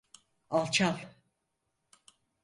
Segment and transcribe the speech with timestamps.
[0.49, 0.99] Alçal!